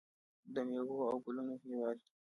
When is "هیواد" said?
1.63-1.97